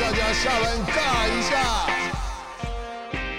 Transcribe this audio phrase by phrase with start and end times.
[0.00, 1.86] 大家下班尬一下。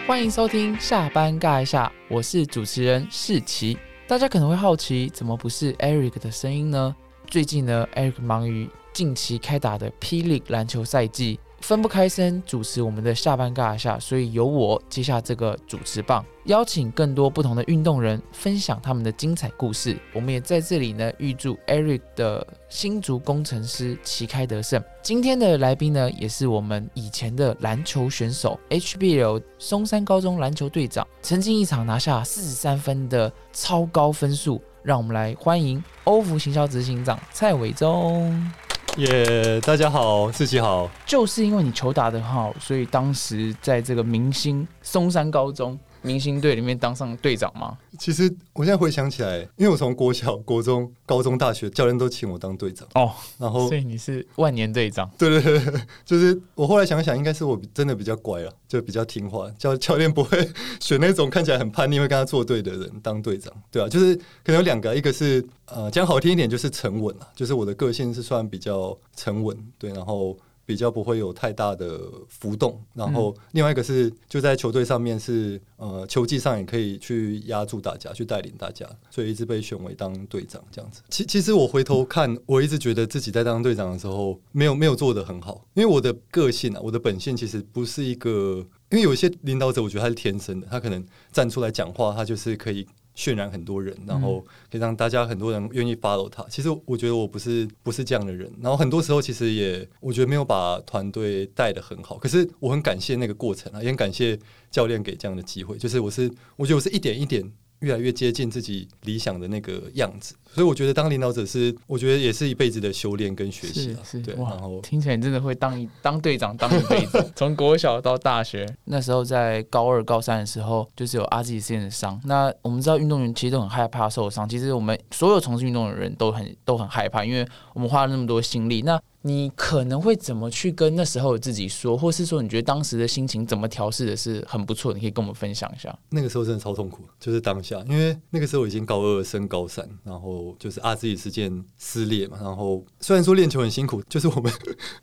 [0.06, 3.76] 欢迎收听下班尬一下，我是主持人世奇。
[4.08, 6.96] 大家可能会好奇，怎么不是 Eric 的声音呢？
[7.26, 11.40] 最近呢，Eric 忙于近期开打的霹雳篮球赛季。
[11.64, 19.98] 分不开身主持我们的下班尬下，所以由我接下这个主持棒，邀请更多不同的运动人分享他们的精彩故事。
[20.14, 24.84] 我们也在这里呢，预祝 Eric 的新竹工程师旗开得胜。
[25.02, 34.62] 今天的来宾呢，也是我们以前的篮球选手，HBL 松山高中篮球队长，曾经一场拿下四十三分的超高分数。
[34.84, 38.52] 让我们来欢迎欧服行销执行长蔡伟忠。
[38.98, 40.88] 耶，大家好，四喜好。
[41.04, 45.78] 就是因为你球打得好，所以当时在这个明星松山高中。
[46.04, 47.78] 明星队里面当上队长吗？
[47.98, 53.12] 其实我现在回想起来，因为我从国小、 国中、高中、大学，教练都请我当队长哦。
[53.40, 55.10] 然后，所以你是万年队长。
[55.18, 59.50] 对对对，就是我后来想想，应该是我真的比较乖了，就比较听话。
[59.58, 60.48] 教教练不会
[60.80, 70.38] 选那种看起来很叛逆、会跟他作对的人当队长，对啊，就是可能有两个，一个是呃讲好听一点就是沉稳啊，就是我的个性是算比较沉稳，对，然后。
[70.66, 81.02] 比较不会有太大的浮动，然后另外一个是就在球队上面是呃球技上也可以去压住大家，去带领大家，所以一直被选为当队长这样子。
[81.10, 92.88] 其其实我回头看，我一直觉得自己在当队长的时候没有没有做的很好，因为我的个性啊，我的本性其实不是一个，因为有一些领导者，我觉得他是天生的，他可能站出来讲话，他就是可以。
[93.16, 96.44] 渲染很多人，然后可以让大家很多人愿意 follow 他。
[96.50, 102.18] 其实我觉得我不是不是这样的人，然后很多时候其实也我觉得没有把团队带的很好。
[102.18, 104.38] 可是我很感谢那个过程啊，也很感谢
[104.72, 105.78] 教练给这样的机会。
[105.78, 107.52] 就是我是我觉得我是一点一点。
[107.84, 113.96] 越来越接近自己理想的那个样子，所以我觉得当领导者是，我觉得也是一辈子的修炼跟学习。
[114.04, 118.66] 是是，哇，然后听起来真的会当一 当队长当一辈子， 从国小到大学。
[118.86, 122.20] 那时候在高二、高三的时候，就是有阿基里斯腱的伤。
[122.24, 128.82] 那我们知道运动员其实都很害怕受伤，其实我们所有从事运动的人都很都很害怕，因为我们花了那么多心力。
[128.84, 134.94] 那你可能会怎么去跟那时候的自己说，或是说你觉得当时的心情怎么调试的是很不错？
[134.94, 135.98] 你可以跟我们分享一下。
[136.10, 142.38] 那个时候真的超痛苦，就是当下，因为那个时候已经高二升高三，然后就是阿自己事件撕裂嘛。
[142.42, 144.52] 然后虽然说练球很辛苦，就是我们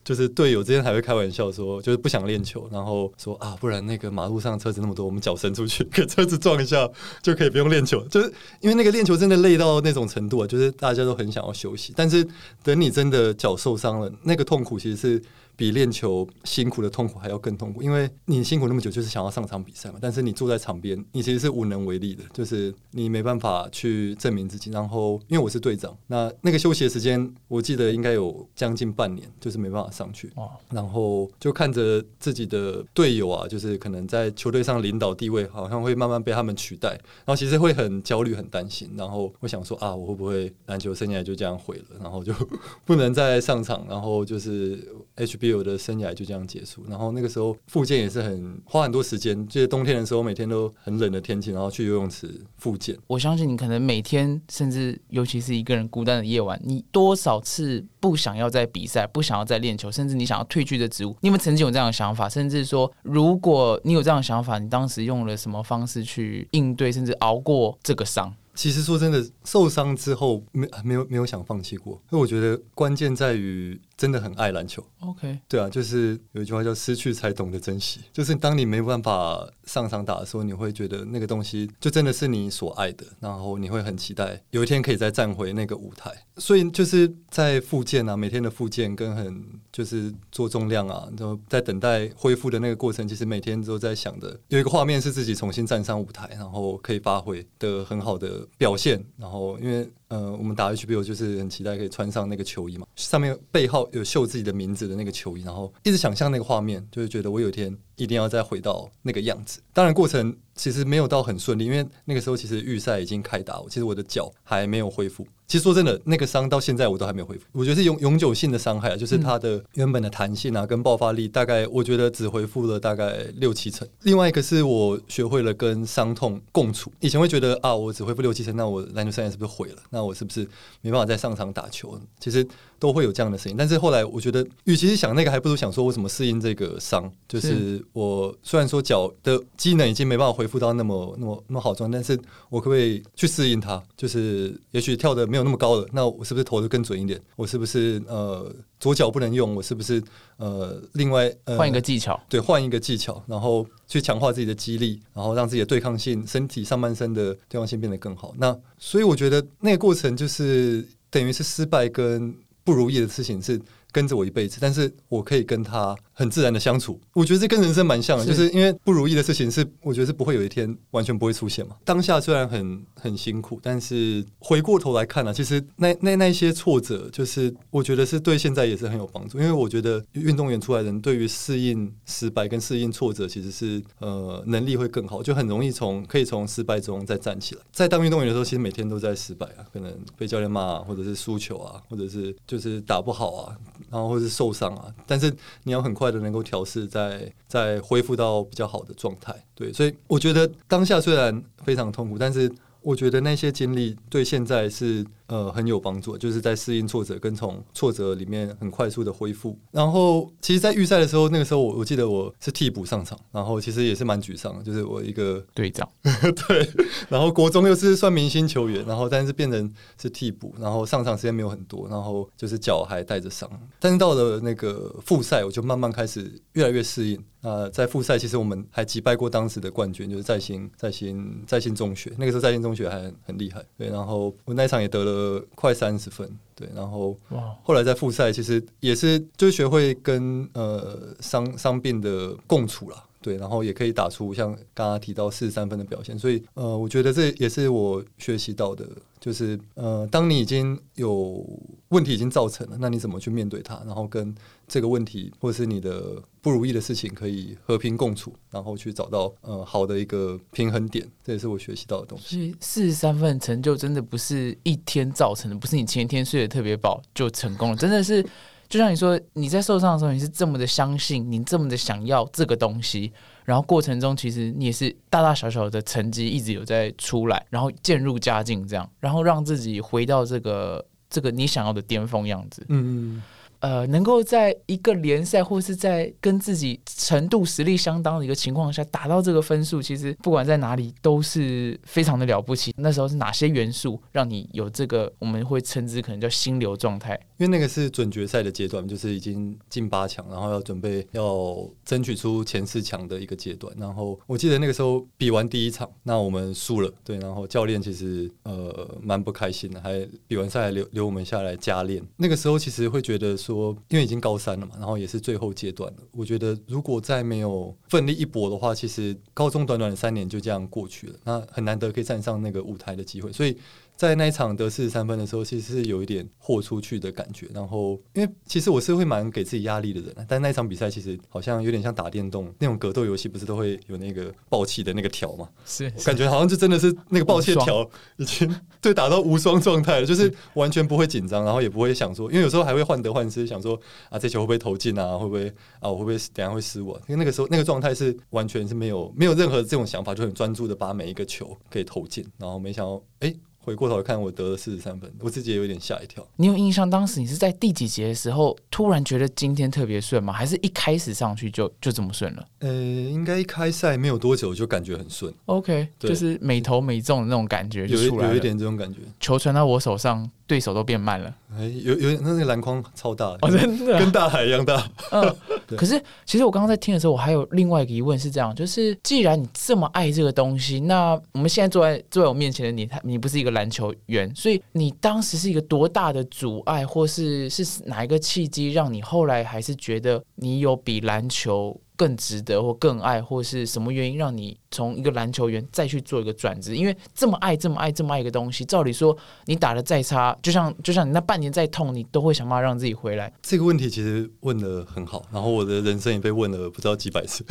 [0.04, 6.86] 就是队友之间还会开玩笑说，就是不想练球，然后说啊，不然那个马路上车子那么多，我们脚伸出去 给车子撞一下
[7.22, 8.06] 就可以不用练球。
[8.08, 12.22] 就是因为那个练球真的累到那种程度啊，就是大家都很想要休息，但是
[12.62, 14.09] 等你真的脚受伤了。
[14.22, 15.22] 那个痛苦其实是。
[15.60, 19.98] 比练球辛苦的痛苦还要更痛苦，因为你辛苦那么久，就是想要上场比赛嘛。
[20.00, 24.70] 但是你坐在场边，你其实是无能为力的，就是你没办法去证明自己。
[24.70, 30.32] 然后，因为我是队长，那那个休息的时间，我记得应该有将近半年，就是没办法上去。
[30.70, 36.88] 然后就看着自己的队友啊，就是可能在球队上领导地位，好像会慢慢被他们取代。
[36.88, 38.90] 然后其实会很焦虑、很担心。
[38.96, 41.98] 然后我想说啊，我会不会篮球生涯就这样毁了？
[42.00, 42.32] 然后就
[42.86, 43.84] 不能再上场。
[43.86, 44.82] 然后就是
[45.16, 45.49] HB。
[45.54, 52.96] 我的生涯就这样结束，然后那个时候复健也是很花很多时间，就是冬天的时候每天都很冷的天气，然后去游泳池复健。
[53.06, 61.16] 我相信你可能每天，甚至尤其是一个人孤单的夜晚，你多少次不想要再比赛，不想要再练球，甚至你想要退去的职务。
[61.20, 62.28] 你有没有曾经有这样的想法？
[62.28, 68.34] 甚至说，如果你有这样的想法，你当时用了什么方式去应对，甚至熬过这个伤？
[68.52, 73.80] 其实说真的，受伤之后没没有没有想放弃过，因为我觉得关键在于。
[74.00, 86.10] 真的很爱篮球，OK，对啊，就是有一句话叫“失去才懂得珍惜”，就是当你没办法上场打的时候，你会觉得那个东西就真的是你所爱的，然后你会很期待有一天可以再站回那个舞台。
[86.38, 99.04] 所以就是在复健啊，每天的复健跟很就是做重量啊，然后在等待恢复的那个过程，其实每天都在想的有一个画面是自己重新站上舞台，然后可以发挥的很好的表现。
[99.18, 103.89] 然后因为呃，我们打 HBO 就是很期待可以穿上那个球衣嘛，上面背号。
[103.92, 109.60] 有绣自己的名字的那个球衣，然后一直想象那个画面，就是觉得我有一天一定要再回到那个样子。
[109.72, 115.26] 当然，过程其实没有到很顺利，因为那个时候其实预赛已经开打，其实我的脚还没有恢复。
[115.46, 117.44] 其实说真的，那个伤到现在我都还没有恢复。
[117.52, 123.88] 我觉得是永永久性的伤害啊，就是它的原本的弹性啊跟爆发力，大概我觉得只恢复了大概六七成。
[124.02, 126.92] 另外一个是我学会了跟伤痛共处。
[127.00, 129.76] 以前会觉得啊，我只恢复六七成，那我篮球生涯是不是毁了？
[129.88, 130.46] 那我是不是
[130.82, 131.98] 没办法再上场打球？
[132.20, 132.46] 其实
[132.78, 133.56] 都会有这样的声音。
[133.58, 137.10] 但是后来我觉得，与其是想那个，还不如想说我怎么适应这个伤。
[137.26, 140.49] 就是我虽然说脚的机能已经没办法恢复。
[140.50, 143.80] 复到那么那么那么好状态，但是我可不可以去适应它？
[143.96, 147.18] 就是也许跳的没有那么高了，那我是不是投的更准一点？
[147.36, 149.54] 我是不是呃左脚不能用？
[149.54, 150.02] 我是不是
[150.36, 158.34] 呃另外呃换一个技巧，对，换一个技巧，然后去强化自己的肌力，然后让自己的对抗性、身体上半身的对抗性变得更好。
[158.36, 163.60] 那所以我觉得那个过程就是等于是失败跟不如意的事情是
[163.92, 167.00] 跟着我一辈子，但是我可以跟他很自然的相处。
[167.14, 171.74] 我觉得这跟人生蛮像的，是就是因为不如意的事情是，我觉得是不会有一天完全不会出现嘛。
[171.82, 179.38] 当下虽然很很辛苦，但是回过头来看呢、其实那那那些挫折，就是我觉得是对现在也是很有帮助。
[179.38, 187.62] 因为我觉得运动员出来的人对于适应失败跟适应挫折，其实是呃能力会更好，就很容易从可以从失败中再站起来。
[187.72, 193.56] 在当运动员的时候，其实每天都在失败啊，可能被教练骂、啊，或者是输球啊，或者是就是打不好啊，
[193.90, 199.32] 然后或者是受伤啊，但是你要很快能够调试，再再恢复到比较好的状态。
[199.54, 202.50] 对，所以我觉得当下虽然非常痛苦，但是
[202.82, 209.56] 我觉得那些经历对现在是呃很有帮助，就是在适应挫折跟从挫折里面很快速的恢复。
[209.70, 216.68] 然后其实，在预赛的时候，那个时候我我记得我是替补上场，然后其实也是蛮沮丧的，就是我一个队长， 对，
[217.08, 219.72] 然后国中又是算明星球员，然后但是变成
[220.02, 223.48] 是替补，然后上场时间没有很多，然后就是脚还带着伤。
[223.78, 227.22] 但是到了那个复赛，我就慢慢开始越来越适应。
[227.42, 233.64] 呃，在复赛其实我们还击败过当时的冠军，就是在新在新在新中学，那个时候在新中学还很很厉害。
[233.78, 235.10] 对，然后我那一场也得了
[235.54, 236.28] 快三十分。
[236.54, 243.04] 对，然后哇，后来在复赛，其实也是就学会跟呃伤伤病的共处啦。
[243.22, 248.88] 对，然后也可以打出像刚刚提到四十三分的表现，所以呃，我觉得这也是我学习到的，
[249.20, 251.44] 就是呃，当你已经有
[251.88, 254.34] 问题已经造成了，那你怎么去面对它，然后跟
[254.66, 262.56] 这个问题或是你的不如意的事情可以和平共处，然后去找到呃好的一个平衡点，这也是我学习到的东西。
[262.60, 268.24] 四十三分成就真的不是一天造成的，不是你前一天睡得特别饱就成功了，真的是
[268.70, 273.12] 就像你说，你在受伤的时候，你是这么的相信，你这么的想要这个东西，
[273.44, 282.64] 然后过程中其实你也是大大小小的成绩一直有在出来，然后渐入佳境这样，然后让自己回到这个这个你想要的巅峰样子。
[282.68, 283.20] 嗯，
[283.60, 292.74] 呃，能够在一个联赛或是在跟自己程度实力相当的一个情况下达到这个分数，其实不管在哪里都是非常的了不起。
[292.76, 297.14] 那时候是哪些元素让你有这个我们会称之可能叫心流状态？
[297.36, 303.74] 因为那个是准决赛的阶段，就是已经进八强，然后要准备要争取出前四强的一个阶段。
[303.78, 312.02] 然后我记得那个时候比完第一场，那我们输了，对，然后教练其实呃蛮不开心的，还比完赛还留留我们下来加练。
[312.16, 323.56] 那个时候其实会觉得，说因为已经高三了嘛，然后也是最后阶段了，我觉得如果再没有奋力一搏的话，其实高中短短的三年就这样过去了，那很难得可以站上那个舞台的机会，所以。
[324.00, 327.46] 在那一场得四十三分的时候，其实是有一点豁出去的感觉。
[327.52, 335.46] 然后，因为其实我是会蛮给自己压力的人，但那一场比赛其实好像有点像打电动那种格斗游戏，不是都会有那个爆气的那个条嘛？
[335.66, 345.18] 是感觉好像就真的是那个爆气的条已经对打到无双状态了，就是完全不会紧张，然后也不会想说，因为有时候还会患得患失，想说啊这球会不会投进啊？
[345.18, 345.46] 会不会
[345.78, 347.02] 啊我会不会等下会失误啊？
[347.06, 353.34] 因为那个时候那个状态是完全是没有没有任何这种想法，就很专注的把每一个球可以投进，然后没想到哎。
[353.62, 356.26] 回过头看，我得了四十三分，我自己也有点吓一跳。
[356.36, 360.32] 你有印象当时你是在第几节的时候突然觉得今天特别顺吗？
[360.32, 368.32] 还是一开始上去就就这么顺了呃，应该一开赛没有多久就感觉很顺，？OK，就是每投每中的那种感觉就有一出来了。
[368.32, 369.00] 有一点这种感觉。
[369.20, 371.32] 球传到我手上，对手都变慢了。
[371.56, 374.84] 哎，有有那个篮筐超大的，哦，真的啊、跟大海一样大。
[375.12, 375.36] 嗯，
[375.76, 396.74] 可是其实我刚刚在听的时候，我还有另外一个疑问是这样，就是既然你这么爱这个东西，那我们现在坐在坐在我面前的你，他你不是一个篮球员，所以你当时是一个多大的阻碍，或是是哪一个契机，让你后来还是觉得你有比篮球更值得或更爱，或是什么原因让你从一个篮球员再去做一个转职？
[396.74, 399.14] 因为这么爱、这么爱、这么爱一个东西，照理说
[399.44, 403.30] 你打的再差，就像就像你那半年再痛，你都会想办法让自己回来。
[403.42, 407.44] 这个问题其实问的很好，然后我的人生也被问了不知道几百次。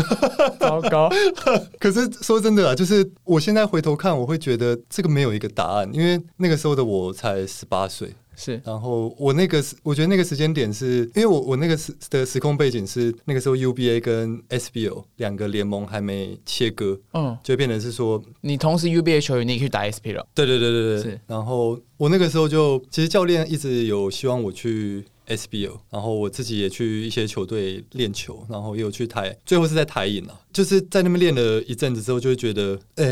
[0.59, 1.07] 糟糕，
[1.77, 8.61] 可是说真的啊，就是我现在回头看，我会觉得这个没有一个答案，因为那个时候的我才十八岁，是。
[8.65, 17.37] 然后我那个时，我觉得那个时间点是因为我我那个时的时空背景是那个时候 UBA 跟 SBO 两个联盟还没切割，嗯。
[17.43, 20.23] 就变成是说，你同时 UBA 球员，你也可以打 SBL。
[20.33, 21.21] 对对对对对，是。
[21.27, 33.05] 然后我那个时候就其实教练一直有希望我去 SBL，然后我自己也去一些球队练球，然后也有去台，最后是在台影啊，就是在那边练了一阵子之后，就会觉得，呃、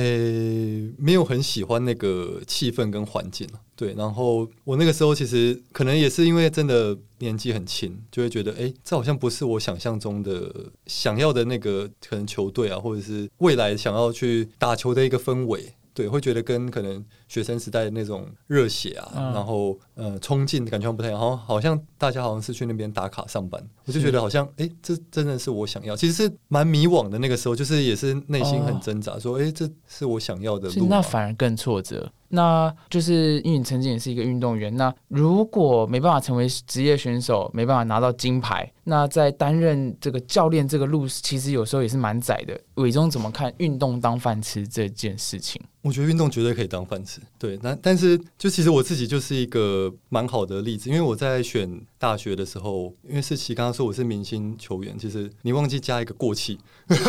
[0.97, 10.51] 没有很喜欢那个气氛跟环境啊对，然后我那个时候其实可能也是因为真的年纪很轻，就会觉得，哎、这好像不是我想象中的
[10.87, 15.73] 想要的那个可能球队啊，或者是未来想要去打球的一个氛围。
[15.93, 30.87] 对，会觉得跟可能学生时代的那种热血啊，嗯然后呃冲劲的感觉不太一样，好像好像大家好像是去那边打卡上班，我就觉得好像哎、诶这真的是我想要，其实是蛮迷惘的那个时候，就是也是内心很挣扎，说哎、诶这是我想要的路。
[30.89, 32.11] 那反而更挫折。
[32.29, 42.59] 那就是因为你曾经也是一个运动员，那如果没办法成为职业选手，没办法拿到金牌，那在担任这个教练这个路，其实有时候也是蛮窄的。
[42.75, 45.61] 伟忠怎么看运动当饭吃这件事情？
[45.81, 47.59] 我觉得运动绝对可以当饭吃，对。
[47.61, 56.57] 那但是就其实我自己就是一个蛮好的例子，因为我在选大学的时候，因为世奇刚刚说我是明星球员，其实你忘记加一个过气，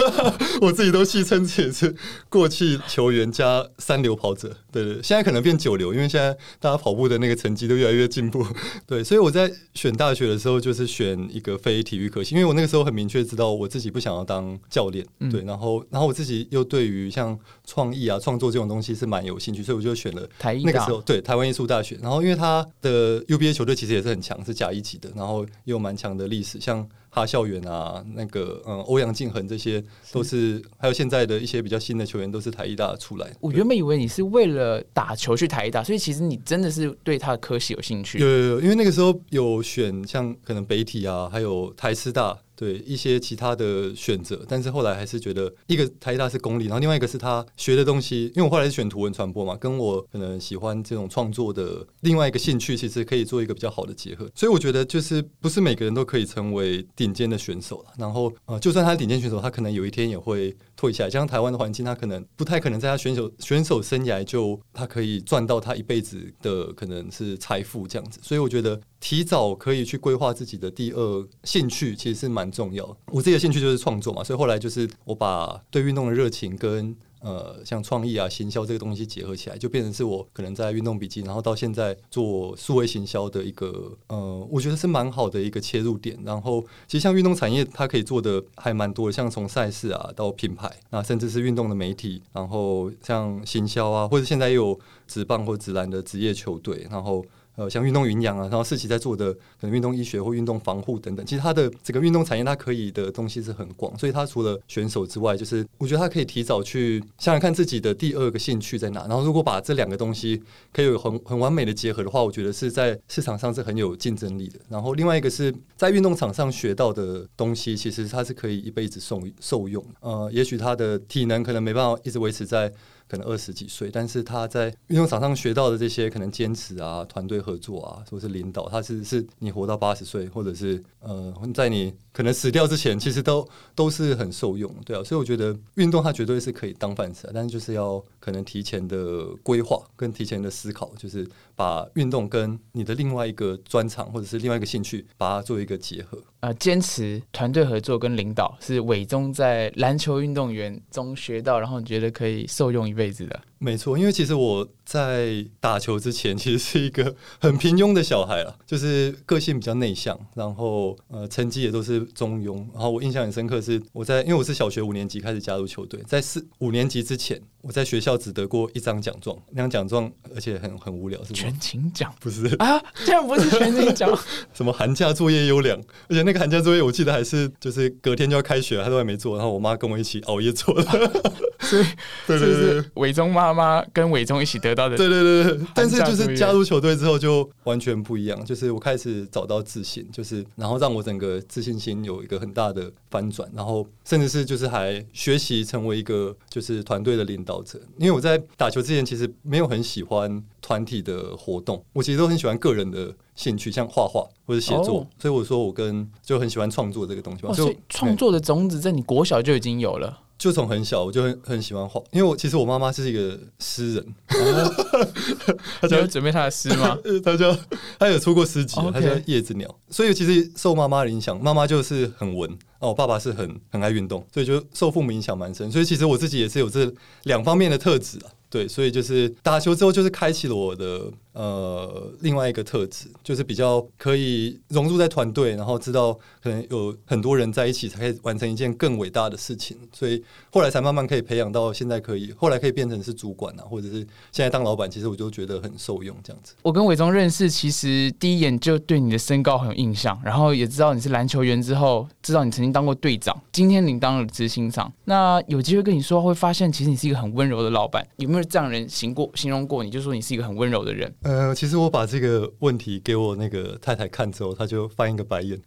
[0.61, 1.95] 我自己都戏称自己是
[2.29, 5.03] 过气球员加三流跑者，对对。
[5.03, 8.45] 现在可能变九流，因为现在大家跑步的那个成绩都越来越进步，
[8.87, 9.03] 对。
[9.03, 15.43] 所以我在选大学的时候，就是选一个非体育科系，因为我那个时候很明确知道我自己不想要当教练，嗯对。
[15.43, 21.99] 然后，然后我自己又对于像创意啊、创作这种东西是蛮有兴趣，所以我就选了台艺大那个时候对台湾艺术大学。
[22.01, 33.27] 然后因为他的 UBA 球队其实也是很强，是甲一级的，然后也有蛮强的历史，像哈校园啊，那个嗯欧阳靖恒这些都是，还有现在的一些比较新的球员都是台艺大出来。
[33.41, 38.19] 我原本以为你是为了打球去台大，所以其实你真的是对他的科系有兴趣。
[38.19, 54.29] 有有有，因为那个时候有选像可能北体啊，还有台师大，对一些其他的选择，但是后来还是觉得一个台大是公立，然后另外一个是他学的东西，因为我后来是选图文传播嘛，跟我可能喜欢这种创作的另外一个兴趣，其实可以做一个比较好的结合。
[54.35, 61.11] 所以我觉得就是不是每个人都可以成为顶尖的选手，然后呃，就算他是顶尖选手，他可能有一天也会退下来。
[61.11, 68.19] 加上台湾的环境，他可能不太可能在他选手选手生涯就他可以赚到他一辈子的可能是财富这样子。
[68.21, 72.85] 所以我觉得提早可以去规划自己的第二兴趣，其实是蛮重要。
[73.07, 86.17] 我自己的兴趣就是创作嘛，所以后来就是我把对运动的热情跟呃，像创意啊、行销这个东西结合起来，就变成是我可能在运动笔记，然后到现在做数位行销的一个呃，我觉得是蛮好的一个切入点。
[86.25, 94.79] 然后，其实像运动产业，它可以做的还蛮多的，像从赛事啊到品牌，那甚至是运动的媒体，然后像行销啊，或者现在也有
[95.09, 97.25] 职棒或职篮的职业球队，然后。
[97.59, 110.41] 呃，像运动营养啊，然后世奇在做的可能运动医学或运动防护等等，其实它的整个运动产业它可以的东西是很广，所以它除了选手之外，就是我觉得它可以提早去想想看自己的第二个兴趣在哪，然后如果把这两个东西
[110.73, 114.61] 可以有很很完美的结合的话，我觉得是在市场上是很有竞争力的。
[114.69, 119.85] 然后另外一个是在运动场上学到的东西，其实它是可以一辈子受受用。
[119.99, 122.73] 呃，也许他的体能可能没办法一直维持在。
[123.09, 135.05] 可能二十几岁，但是他在运动场上学到的这些可能坚持啊、团队合作啊，或是领导，他是是你活到八十岁，或者是呃，在你可能死掉之前，其实都都是很受用，对啊。
[135.05, 146.21] 所以我觉得运动它绝对是可以当饭吃，但是就是要可能提前的规划跟提前的思考，就是把运动跟你的另外一个专长或者是另外一个兴趣，把它做一个结合。
[146.41, 153.41] 呃，坚持团队合作跟领导是伟忠在篮球运动员中学到，然后你觉得可以受用一辈子的。
[153.61, 162.57] 没错，因为其实我在打球之前，其实是一个 很平庸的小孩啊，就是个性比较内向，然后呃成绩也都是中庸。
[162.73, 171.35] 然后我印象很深刻是我在，因为我是小学五年级开始加入球队，在四五年级之前，我在学校只得过一张奖状，那张奖状而且很很无聊，是吗？
[171.35, 174.19] 全勤奖不是啊，这样不是全勤奖，
[174.55, 180.83] 什么寒假作业优良，而且那个寒假作业我记得还是就是隔天就要开学，他都还没做，然后我妈跟我一起熬夜做的。
[181.61, 181.85] 所以
[182.27, 184.97] 对对是伟忠妈妈跟伟忠一起得到的。
[184.97, 197.81] 对对对对，但是就是加入球队之后就完全不一样，就是我开始找到自信，就是然后让我整个自信心有一个很大的翻转，然后甚至是就是还学习成为一个就是团队的领导者。
[197.99, 210.21] 因为我在打球之前其实没有很喜欢团体的活动，我其实都很喜欢个人的兴趣，像画画或者写作，哦所以我说我跟就很喜欢创作这个东西嘛，哦，所以创作的种子在你国小就已经有了。
[210.39, 214.15] 就从很小我就很很喜欢画，因为我其实我妈妈是一个诗人，
[215.83, 216.97] 你有准备他的诗吗？
[217.03, 217.53] 呃他叫
[217.99, 226.93] 他有出过诗集啊，OK 他叫叶子鸟，所以其实受妈妈的影响，妈妈就是很文哦，我爸爸是很很爱运动，所以就受父母影响蛮深，所以其实我自己也是有这
[227.25, 228.31] 两方面的特质啊。
[228.51, 231.03] 对，所以就是打球之后，就是开启了我的
[231.39, 243.99] 呃另外一个特质，就是比较可以融入在团队，然后知道可能有很多人在一起才可以完成一件更伟大的事情，所以后来才慢慢可以培养到现在可以，后来可以变成是主管啊，或者是
[244.33, 246.55] 现在当老板，其实我就觉得很受用这样子。
[246.63, 258.05] 我跟伟忠认识，其实第一眼就对你的身高很有印象，然后也知道你是篮球员之后，知道你曾经当过队长，今天你当了执行长，那有机会跟你说，会发现其实你是一个很温柔的老板。
[258.17, 261.15] 有没有这样人形过形容过你，就说你是一个很温柔的人？
[261.29, 265.61] 呃，其实我把这个问题给我那个太太看之后，她就翻一个白眼，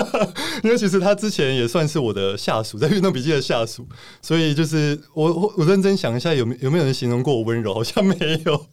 [0.62, 3.88] 因为其实她之前也算是我的下属，在运动笔记的下属，
[4.20, 7.72] 所以就是我我我认真想一下，有没有没有人形容过我温柔？
[7.72, 8.66] 好像没有，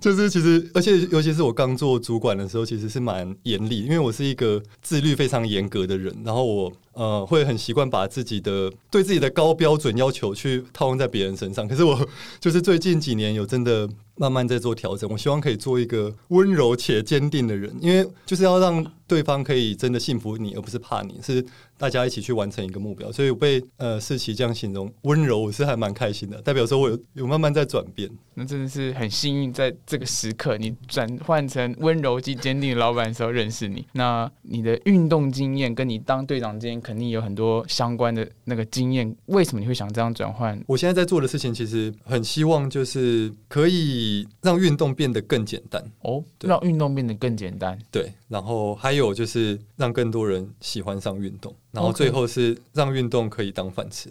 [0.00, 6.72] 就是其实而且尤其是我刚做主管的时候，其实是蛮严厉，因为我是一个自律非常严格的人，然后我。
[6.94, 11.66] 呃，会很习惯把自己的对自己的高标准要求去套用在别人身上。
[11.68, 12.08] 可是我
[12.40, 15.08] 就是最近几年有真的慢慢在做调整。
[15.10, 21.44] 我希望可以做一个温柔且坚定的人，因为就是要让对方可以真的信服你，而不是怕你，是
[21.78, 23.10] 大家一起去完成一个目标。
[23.10, 28.10] 所以我被呃世奇这样形容温柔，我是还蛮开心的，代表说我有有慢慢在转变。
[28.36, 33.86] 那真的是很幸运，在这个时刻你转换成温柔及坚定的老板的时候认识你。
[33.92, 36.74] 那你的运动经验跟你当队长之间。
[36.84, 40.60] 肯定有很多相关的那个经验，为什么你会想这样转换？
[40.66, 47.78] 我现在在做的事情，其实很希望就是可以让运动变得更简单哦，让运动变得更简单。
[47.90, 54.10] 对，然后还有就是让更多人喜欢上运动，然后最后是让运动可以当饭吃。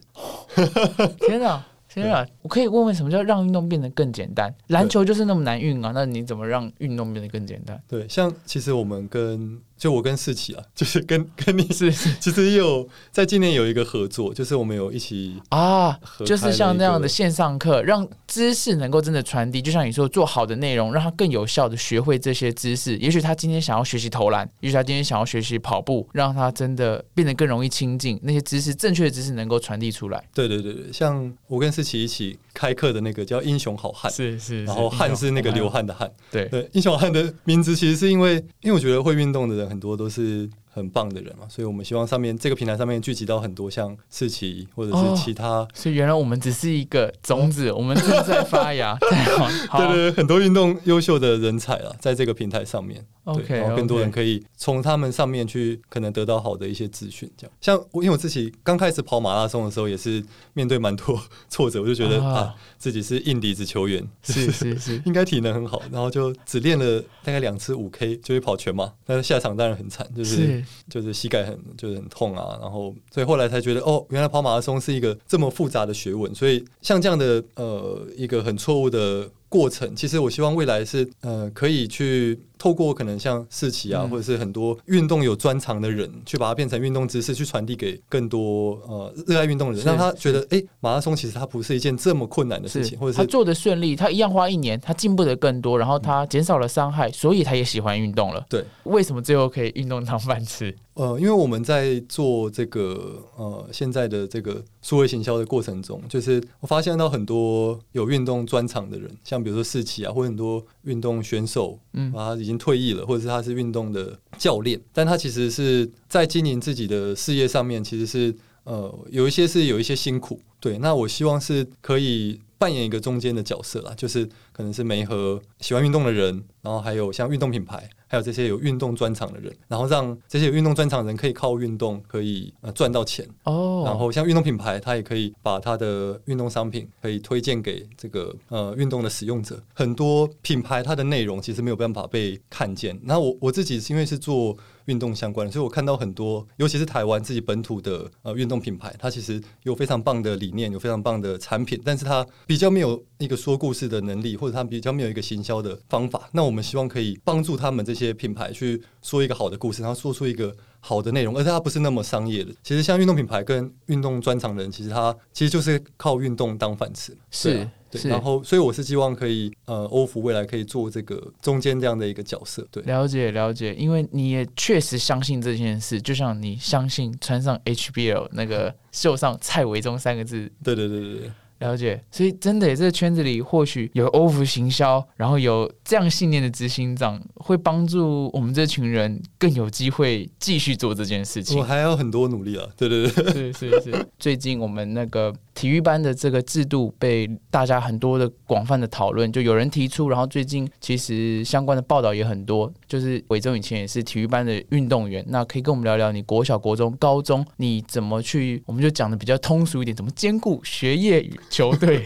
[1.27, 2.25] 天哪，天哪！
[2.41, 4.53] 我可以问问什么叫让运动变得更简单？
[4.67, 7.81] 篮球就是那么难运啊，那你怎么让运动变得更简单？
[7.87, 9.61] 对，像其实我们跟。
[9.83, 19.61] 就我跟世奇啊， 就是跟跟你是， 其实也有在今年有一个合作，就是我们有一起啊，就是像那样的线上课，让知识能够真的传递。
[19.61, 22.95] 就像你说，做好的内容，让他更有效的学会这些知识。
[22.95, 30.23] 也许他今天想要学习投篮，也许他今天想要学习跑步，让他真的变得更容易亲近那些知识，正确的知识能够传递出来。
[30.33, 39.73] 对对对对，像我跟世奇一起开课的那个叫英雄好汉，是是，然后汉是那个流汗的汗，对对，英雄好汉的名字其实是因为，因为我觉得会运动的人。
[39.73, 48.95] 很多都是很棒的人嘛，所以我们希望上面这个平台上面聚集到很多像世奇或者是其他，所以原来我们只是一个种子，我们正在发芽。
[49.01, 53.03] 对对，很多运动优秀的人才啊，在这个平台上面。
[53.25, 57.53] OK，然后更多人可以从他们上面去可能得到好的一些资讯，这样。
[57.61, 79.29] 像我，因为我自己刚开始跑马拉松的时候，也是面对蛮多挫折，我就觉得啊，自己是硬底子球员，是 是是， 应该体能很好，然后就只练了大概两次五 K 就去跑全马，但是下场当然很惨，就是就是膝盖很就是很痛啊，然后所以后来才觉得哦，原来跑马拉松是一个这么复杂的学问，所以像这样的呃一个很错误的。
[79.53, 98.43] 过程其实我希望未来是呃可以去透过可能像世奇啊，或者是很多运动有专长的人，去把它变成运动知识，去传递给更多呃热爱运动的人，让他觉得哎马拉松其实它不是一件这么困难的事情，或者是他做的顺利，他一样花一年，他进步的更多，然后他减少了伤害，所以他也喜欢运动了。
[98.49, 100.75] 对，为什么最后可以运动当饭吃？
[100.95, 120.39] 呃，因为我们在做这个呃现在的这个数位行销的过程中，就是我发现到很多有运动专长的人，像比如说世奇啊，或很多运动选手，嗯，他已经退役了，或者是他是运动的教练，但他其实是在经营自己的事业上面，其实是呃有一些是有一些辛苦。
[120.59, 127.89] 对，那我希望是可以扮演一个中间的角色啦，就是可能是媒合喜欢运动的人，然后还有像运动品牌。
[128.13, 133.81] 还有这些有运动专长的人，然后让这些有运动专长的人可以靠运动可以呃赚到钱哦。
[133.83, 139.59] 然后像运动品牌，它也可以把它的运动商品可以推荐给这个呃运动的使用者。
[139.73, 142.95] 很多品牌它的内容其实没有办法被看见。
[143.03, 156.29] 然后我我自己是因为是做运动相关的，所以我看到很多，尤其是台湾自己本土的呃运动品牌，它其实有非常棒的理念，有非常棒的产品，但是它比较没有一个说故事的能力，或者它比较没有一个行销的方法。
[156.31, 158.13] 那我们希望可以帮助他们这些。
[158.23, 162.53] 品牌去说一个好的故事，然后说出一个好的内容，而且它不是那么商业的。
[162.63, 167.17] 其实像运动品牌跟运动专场人，其实他其实就是靠运动当饭吃。
[167.31, 167.69] 是，
[168.01, 168.11] 对。
[168.11, 172.65] 然后，所以我是希望可以呃，欧服未来可以做这个中间这样的一个角色。
[172.71, 180.51] 对，了解了解，因为你也确实相信这件事，就像你相信穿上 HBL 那个 绣上蔡维忠三个字。
[180.63, 181.31] 对对对对对。
[181.59, 191.57] 了解，所以真的，这个圈子里或许有欧服行销，然后有这样信念的执行长，会帮助我们这群人更有机会继续做这件事情。
[191.57, 192.67] 我还有很多努力啊！
[192.75, 194.07] 对对对，是是是。
[194.19, 202.71] 最近我们那个体育班的这个制度被大家很多的广泛的讨论，就有人提出，然后最近其实相关的报道也很多。
[202.87, 208.61] 就是伟忠以前也是体育班的运动员，那可以跟我们聊聊你国小、国中、高中你怎么去？
[208.65, 212.05] 我们就讲的比较通俗一点，怎么兼顾学业与球队？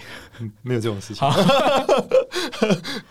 [0.61, 1.27] 没有这种事情。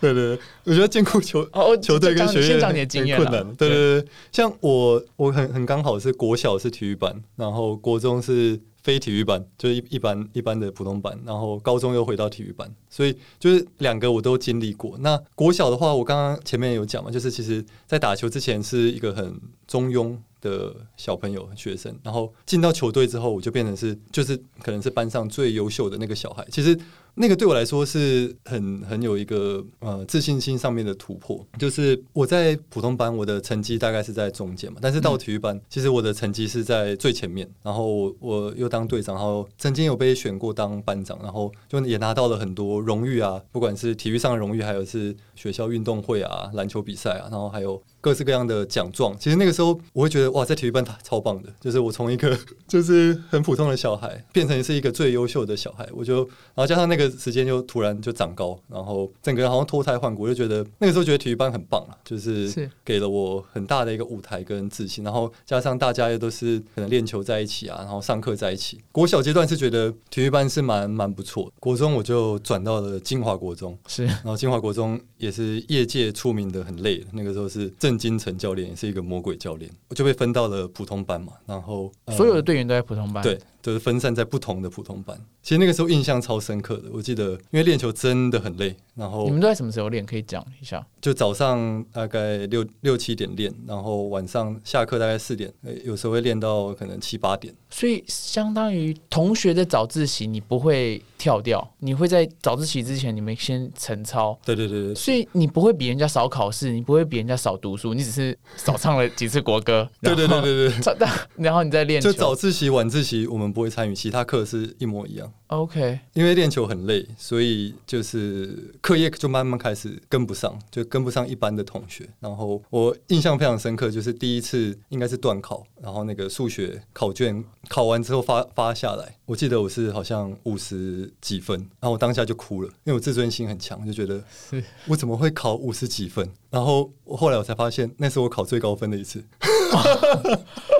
[0.00, 3.44] 对 对对，我觉得兼顾球哦，球队跟学业很困难。
[3.56, 14.96] 对对对，像我我很很刚好是国小是体育班，然后国中是非体育班，就是一一般一般的普通班，然后高中又回到体育班，所以就是两个我都经历过。
[15.00, 26.46] 那国小的话，我刚刚前面有讲嘛，就是其实在打球之前是一个很中庸的小朋友学生，然后进到球队之后，我就变成是就是可能是班上最优秀的那个小孩。
[26.52, 26.78] 其实
[27.18, 49.16] 那个对我来说是很很有一个呃自信心上面的突破，就是我在普通班我的成绩大概是在中间嘛，但是到体育班，其实我的成绩是在最前面，然后我我又当队长，然后曾经有被选过当班长，然后就也拿到了很多荣誉啊，不管是体育上的荣誉，还有是学校运动会啊、篮球比赛啊，然后还有各式各样的奖状。
[49.18, 56.18] 其实那个时候我会觉得哇，在体育班超棒的，就是我从一个就是很普通的小孩变成是一个最优秀的小孩，我就
[56.54, 62.70] 然后加上那个时间就突然就长高，然后整个人好像脱胎换骨，我就觉得那个时候觉得体育班很棒啊，就是是。
[62.84, 68.80] 给了我很大的一个舞台跟自信，然后加上大家也都是可能练球在一起啊，然后上课在一起。
[68.92, 74.04] 国小阶段是觉得体育班是蛮蛮不错的，国中我就转到了金华国中，是。
[74.04, 85.18] 然后金华国中也是业界出名的很累的，那个时候是郑金城教练，也是一个魔鬼教练，我就被分到了普通班嘛，然后、呃所有的队员都在普通班，对，就是分散在不同的普通班。
[85.42, 90.06] 其实那个时候印象超深刻的，我记得因为练球真的很累，然后你们都在什么时候练？
[90.06, 90.86] 可以讲一下。
[91.00, 97.52] 就早上大概六六七点练，然后晚上下课大概四点，呃有时候会练到可能七八点。
[97.68, 110.94] 所以相当于同学的早自习，你不会跳掉，你会在早自习之前你们先晨操，对对对对，所以你不会比人家少考试，你不会比人家少读书，你只是少唱了几次国歌，对对对对对对。
[110.94, 115.32] 对，然后你再练就早自习、晚自习我们不会参与，其他课是一模一样。
[115.48, 122.08] ，OK，因为练球很累，所以就是课业就慢慢开始跟不上，就跟不上一般的同学。
[122.20, 136.28] 然后我印象非常深刻，就是第一次应该是断考，然后那个数学考卷考完之后发发下来，我记得我是好像五十几分，然后我当下就哭了，因为我自尊心很强，就觉得是我怎么会考五十几分？
[136.50, 139.22] 然后我后来我才发现，那是我考最高分的一次。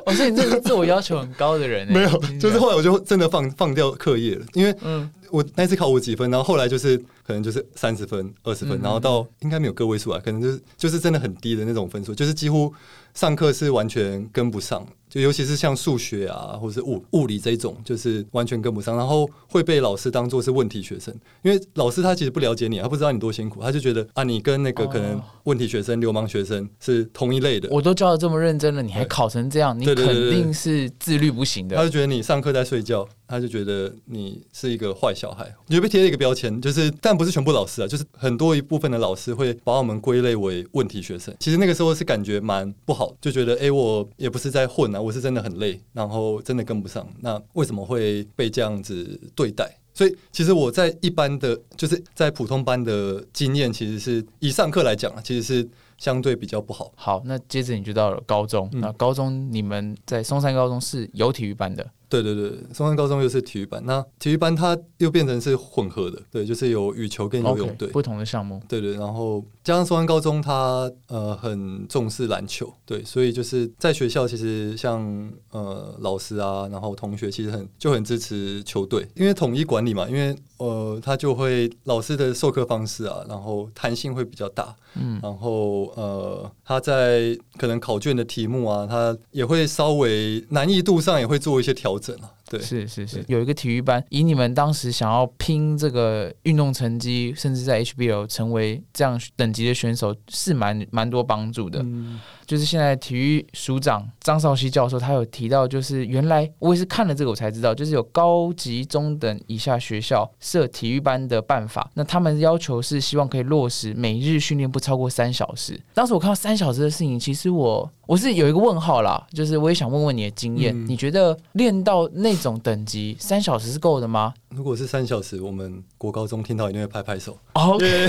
[0.07, 8.83] 哦，所以你这是自我要求很高的人欸， 没有就是后来我就真的放放掉课业了，因为嗯，我那次考五几分，然后后来就是可能就是三十分、二十分，嗯。
[8.83, 12.73] 然后到应该没有个位数啊，可能就是就是真的很低的那种分数，就是几乎
[13.13, 25.23] 上课是完全跟不上，就尤其是像数学啊或者是物物理这一种，就是完全跟不上，然后会被老师当做是问题学生，因为老师他其实不了解你，他不知道你多辛苦，他就觉得啊你跟那个可能哦。
[25.45, 31.77] 问题学生、流氓学生是同一类的，我都教的这么认真了，你还考成这样，你肯定是自律不行的。
[31.77, 41.35] 他就觉得你上课在睡觉，他就觉得你是一个坏小孩，你就被贴了一个标签，就是但不是全部老师啊，就是很多一部分的老师会把我们归类为问题学生。
[41.41, 49.79] 其实那个时候是感觉蛮不好，就觉得哎、诶我也不是在混啊，我是真的很累，然后真的跟不上，那为什么会被这样子对待？
[49.93, 55.67] 所以其实我在一般的，就是在普通班的经验，其实是以上课来讲啊，其实是
[55.99, 56.93] 相对比较不好。
[56.95, 58.69] 好，那接着你就到了高中。
[58.73, 67.89] 嗯那高中你们在松山高中是有体育班的，对对对，松山高中又是体育班，那体育班它又变成是混合的，对，就是有羽球跟游泳队。
[67.89, 68.61] 不同的项目。
[68.69, 92.31] 对对，然后加上松山高中它呃很重视篮球，对，所以就是在学校其实像呃老师啊，然后同学其实很就很支持球队，因为统一管理嘛，因为呃他就会老师的授课方式啊，然后弹性会比较大，嗯，然后呃，他在可能考卷的题目啊，他也会稍微难易度上也会做一些调整啊。
[92.49, 101.81] 对，是是是，有一个体育班，以你们当时想要拼这个运动成绩，甚至在 HBL 成为这样等级的选手，是蛮蛮多帮助的。
[101.83, 111.91] 嗯，就是现在体育署长张少熙教授，他有提到，就是原来我也是看了这个我才知道，就是有高级中等以下学校设体育班的办法。
[111.95, 115.77] 那他们要求是希望可以落实每日训练不超过三小时。
[115.93, 120.87] 当时我看到三小时的事情，其实我我是有一个问号啦，就是我也想问问你的经验，嗯。
[120.89, 127.39] 你觉得练到那种等级，三小时是够的吗如果是三小时，我们国高中听到一定会拍拍手。
[127.53, 128.09] ？OK，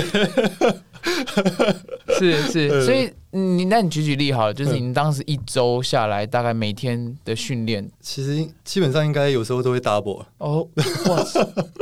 [2.18, 10.66] 是 是，呃 所以你那你举举例好了，就是你当时一周下来，大概每天的训练，其实基本上应该有时候都会 double，哦，
[11.10, 11.22] 哇，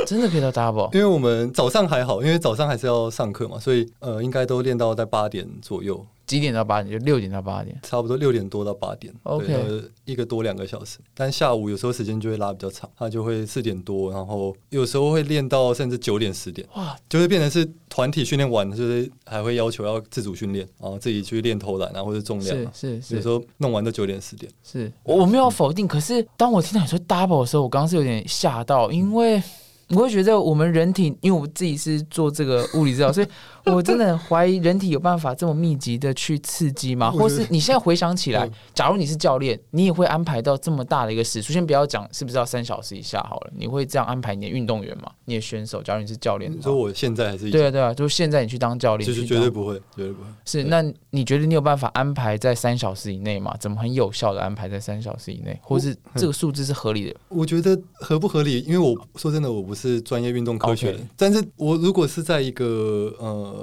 [0.05, 6.99] 真的可以到 double， 因为我们早上还好，因为早上还是要上课嘛，所以呃应该都练到在八点左右，几点到八点？
[6.99, 7.79] 就六点到八点。
[7.83, 10.99] 差不多六点多到八点 OK 一个多两个小时。
[11.13, 22.71] 但下午有时候时间就会拉比较长，它就会四点多，然后有时候会练到甚至九点十点，哇，就会变成是团体训练完，就是还会要求要自主训练，然后自己去练投篮啊或者重量啊。
[22.73, 23.15] 是是是。
[23.15, 29.41] 有时候弄完都九点十点，是，我我没有否定，可是当我听到你说 double 的时候，我刚刚是有点吓到，因为
[29.89, 33.27] 我会觉得我们人体，因为我自己是做这个物理治疗，所以
[33.73, 37.11] 我真的很怀疑人体有办法这么密集的去刺激吗？
[37.11, 41.53] 或是你现在回想起来嗯，假如你是教练，你也会安排到这么大的一个时数？
[41.53, 45.11] 先不要讲是不是要三小时以下好了，你会这样安排你的运动员吗？
[45.25, 50.27] 你的选手，假如你是教练，你说我现在还是，对啊对啊，就是现在你去当教练，其实去当绝对不会，绝对不会。
[50.45, 53.55] 是，那你觉得你有办法安排在三小时以内吗？
[53.59, 57.15] 怎么很有效的安排在三小时以内，或是这个数字是合理的？
[57.29, 58.59] 我觉得合不合理？
[58.61, 63.56] 因为我说真的，我不是专业运动科学但是我如果是在一个呃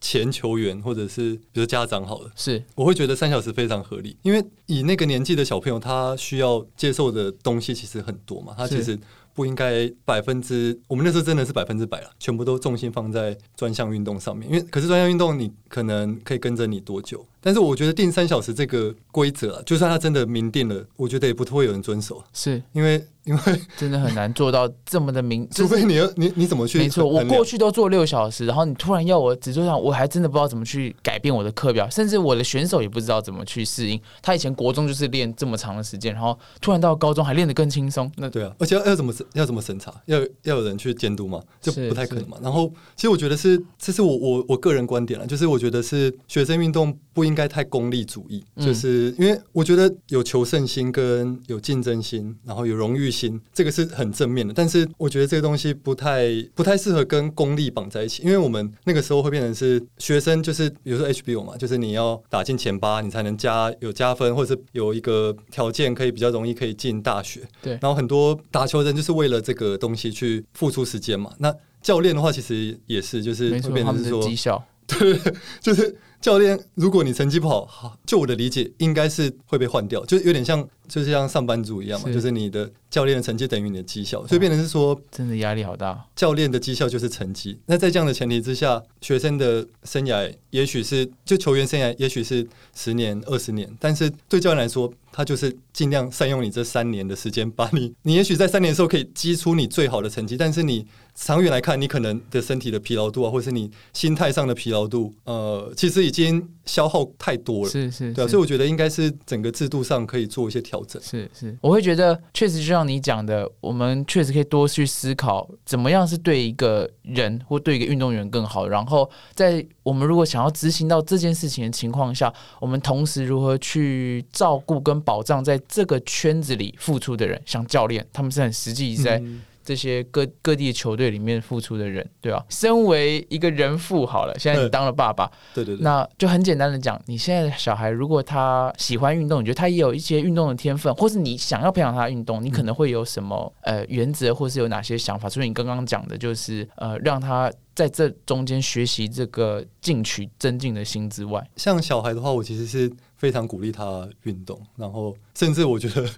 [0.00, 2.62] 前球员或者是比如家长好了，是。
[2.74, 8.98] 我会觉得三小时非常合理，因为以那个年纪的小朋友，他需要接受的东西其实很多嘛，他其实
[9.34, 23.40] 不应该百分之，我们那时候真的是百分之百了，全部都重心放在专项运动上面，因为可是专项运动你可能可以跟着你多久，但是我觉得定三小时这个规则啊，就算他真的明定了，我觉得也不会有人遵守，是，因为因为
[23.78, 34.00] 真的很难做到这么的明， 除非你要你你怎么去没错，我过去都做六小时，然后你突然要我只做上，我还真的不知道怎么去改变我的课表，甚至我的选手也不知道怎么去适应。
[34.20, 42.28] 他以前国中就是练这么长的时间，然后突然到高中还练得更轻松，那对啊，而且要要怎么要怎么审查，要要有人去监督嘛，就不太可能。
[42.28, 42.36] 嘛。
[42.42, 54.52] 然后，其实我觉得是，这是我我我个人观点了，就是我觉得是学生运动不应该太功利主义，嗯就是因为我觉得有求胜心跟有竞争心，然后有荣誉心，这个是很正面的。
[54.52, 67.42] 但是我觉得这个东西不太不太适合跟功利绑在一起，因为我们那个时候会变成是学生，就是比如说 HBO 嘛，就是你要打进前八，你才能加有加分，或者是有一个条件可以比较容易可以进大学。
[67.62, 71.30] 对然后很多打球人就是为了这个东西去付出时间嘛。
[71.38, 74.60] 那教练的话，其实也是，就是变成是说，绩效
[75.60, 86.04] 就是教练，如果你成绩不好，好就我的理解，应该是会被换掉，就有点像，就是像上班族一样嘛，是就是你的教练的成绩等于你的绩效，所以变成是说，真的压力好大。
[86.16, 87.58] 教练的绩效就是成绩。
[87.66, 107.70] 那在这样的前提之下，学生的生涯也许是就球员生涯也许是十年、二十年，但是对教练来说，他就是尽量善用你这三年的时间，把你你也许在三年的时候可以激出你最好的成绩，但是你长远来看，你可能的身体的疲劳度啊，或是你心态上的疲劳度，呃，其实已经消耗太多了。
[107.70, 111.00] 是是，对啊，所以我觉得应该是整个制度上可以做一些调整。
[111.02, 118.68] 是是，我会觉得确实就像你讲的，我们确实可以多去思考，怎么样是对一个人或对一个运动员更好。
[118.68, 132.42] 然后在我们如果想要执行到这件事情的情况下，我们同时如何去照顾跟保障在这个圈子里付出的人，像教练，他们是很实际在嗯这些各各地球队里面付出的人，对吧？
[132.48, 145.28] 身为一个人父，好了，现在你嗯当了爸爸，对对对，那就很简单的讲，你现在的小孩如果他喜欢运动，你觉得他也有一些运动的天分，或是你想要培养他运动，你可能会有什么呃原则，或是有哪些想法？
[145.28, 156.08] 所以你刚刚讲的就是呃，让他在这中间学习这个进取增进的心之外，像小孩的话，我其实是非常鼓励他运动，然后甚至我觉得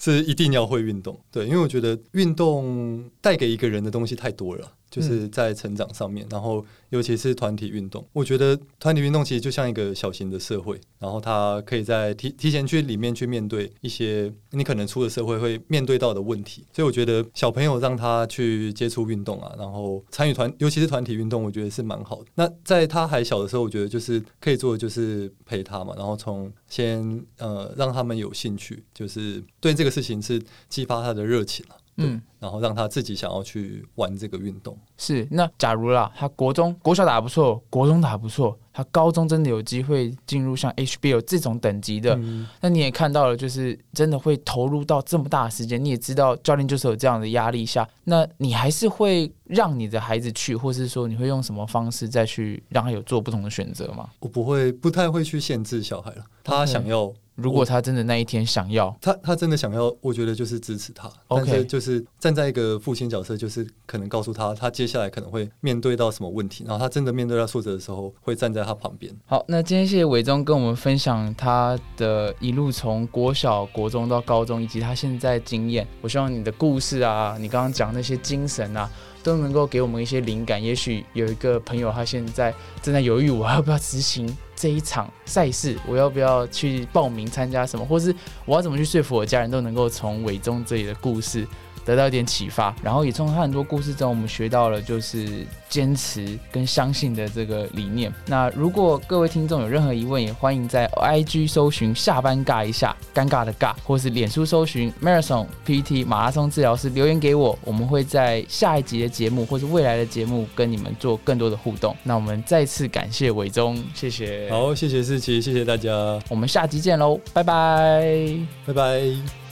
[0.00, 1.16] 是一定要会运动。
[1.30, 22.26] 对，因为我觉得运动带给一个人的东西太多了，就是在成长上面，然后尤其是团体运动，我觉得团体运动其实就像一个小型的社会，然后他可以在提提前去里面去面对一些你可能出了社会会面对到的问题，所以我觉得小朋友让他去接触运动啊，然后参与团，尤其是团体运动，我觉得是蛮好的。
[22.34, 31.64] 那在他还小的时候，我觉得就是可以做的就是陪他嘛，然后从先呃让他们有兴趣，就是对这个事情是激发他的热情
[31.96, 34.76] 嗯，然后让他自己想要去玩这个运动。
[34.98, 35.26] 是。
[35.30, 54.10] 那假如啦，他国中国小打得不错，国中打得不错，他高中真的有机会进入像 HBO 这种等级的，嗯那你也看到了，就是真的会投入到这么大的时间，你也知道教练就是有这样的压力下，那你还是会让你的孩子去，或是说你会用什么方式再去让他有做不同的选择吗？
[54.20, 69.12] 我不会不太会去限制小孩了，他想要如果他真的那一天想要，他他真的想要，我觉得就是支持他 OK 但是就是站在一个父亲角色，就是可能告诉他，他接下来可能会面对到什么问题，然后他真的面对到挫折的时候，会站在他旁边。
[69.26, 75.86] 好，那今天谢谢伟忠跟我们分享他的一路从国小、国中到高中，以及他现在经验。
[76.00, 78.88] 我希望你的故事啊，你刚刚讲那些精神啊，
[79.24, 80.62] 都能够给我们一些灵感。
[80.62, 91.44] 也许有一个朋友，他现在正在犹豫，我要不要执行这一场赛事，我要不要去报名参加什么，或是我要怎么去说服我家人，都能够从伟忠这里的故事
[91.84, 92.74] 得到一点启发。
[92.82, 98.12] 然后也从他很多故事中，我们学到了就是坚持跟相信的这个理念。
[98.26, 111.96] 那如果各位听众有任何疑问，也欢迎在 IG 搜寻下班尬一下，尴尬的尬，或是脸书搜寻 Marathon PT 马拉松治疗师留言给我，我们会在下一集的节目或是未来的节目跟你们做更多的互动。
[112.02, 114.48] 那我们再次感谢伟忠，谢谢。
[114.50, 115.90] 好，谢谢思琪，谢谢大家，
[116.28, 118.36] 我们下集见喽，拜拜。
[118.66, 119.43] 拜拜。